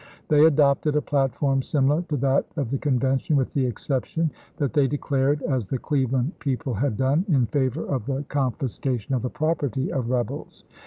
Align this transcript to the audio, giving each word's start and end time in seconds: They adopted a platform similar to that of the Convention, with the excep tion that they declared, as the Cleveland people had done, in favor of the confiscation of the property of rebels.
They 0.29 0.43
adopted 0.43 0.95
a 0.95 1.01
platform 1.03 1.61
similar 1.61 2.01
to 2.09 2.17
that 2.17 2.47
of 2.55 2.71
the 2.71 2.79
Convention, 2.79 3.35
with 3.35 3.53
the 3.53 3.67
excep 3.67 4.05
tion 4.05 4.31
that 4.57 4.73
they 4.73 4.87
declared, 4.87 5.43
as 5.43 5.67
the 5.67 5.77
Cleveland 5.77 6.39
people 6.39 6.73
had 6.73 6.97
done, 6.97 7.23
in 7.29 7.45
favor 7.45 7.85
of 7.85 8.07
the 8.07 8.23
confiscation 8.23 9.13
of 9.13 9.21
the 9.21 9.29
property 9.29 9.91
of 9.91 10.09
rebels. 10.09 10.63